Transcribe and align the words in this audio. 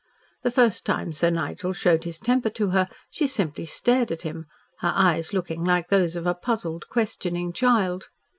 The 0.41 0.49
first 0.49 0.83
time 0.83 1.13
Sir 1.13 1.29
Nigel 1.29 1.73
showed 1.73 2.05
his 2.05 2.17
temper 2.17 2.49
to 2.49 2.71
her 2.71 2.89
she 3.11 3.27
simply 3.27 3.67
stared 3.67 4.11
at 4.11 4.23
him, 4.23 4.47
her 4.79 4.91
eyes 4.95 5.31
looking 5.31 5.63
like 5.63 5.89
those 5.89 6.15
of 6.15 6.25
a 6.25 6.33
puzzled, 6.33 6.89
questioning 6.89 7.53
child. 7.53 8.09